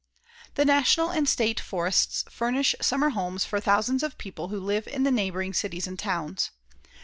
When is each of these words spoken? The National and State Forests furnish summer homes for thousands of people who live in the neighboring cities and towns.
The 0.55 0.65
National 0.65 1.11
and 1.11 1.29
State 1.29 1.59
Forests 1.59 2.23
furnish 2.27 2.73
summer 2.81 3.11
homes 3.11 3.45
for 3.45 3.59
thousands 3.59 4.01
of 4.01 4.17
people 4.17 4.47
who 4.47 4.59
live 4.59 4.87
in 4.87 5.03
the 5.03 5.11
neighboring 5.11 5.53
cities 5.53 5.85
and 5.85 5.99
towns. 5.99 6.49